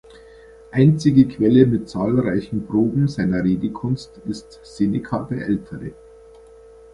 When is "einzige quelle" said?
0.71-1.67